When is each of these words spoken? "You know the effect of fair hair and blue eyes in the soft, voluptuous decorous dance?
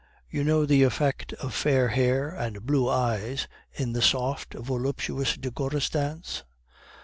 "You 0.31 0.43
know 0.43 0.65
the 0.65 0.81
effect 0.81 1.33
of 1.33 1.53
fair 1.53 1.89
hair 1.89 2.29
and 2.29 2.65
blue 2.65 2.89
eyes 2.89 3.47
in 3.71 3.93
the 3.93 4.01
soft, 4.01 4.55
voluptuous 4.55 5.35
decorous 5.37 5.91
dance? 5.91 6.43